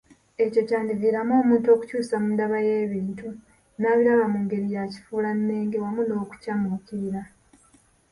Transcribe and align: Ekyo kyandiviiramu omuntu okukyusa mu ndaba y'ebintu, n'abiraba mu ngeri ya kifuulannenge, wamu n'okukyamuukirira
Ekyo 0.43 0.61
kyandiviiramu 0.67 1.33
omuntu 1.41 1.67
okukyusa 1.75 2.15
mu 2.23 2.27
ndaba 2.33 2.57
y'ebintu, 2.67 3.27
n'abiraba 3.79 4.25
mu 4.33 4.39
ngeri 4.43 4.67
ya 4.75 4.83
kifuulannenge, 4.91 5.77
wamu 5.83 6.01
n'okukyamuukirira 6.05 7.21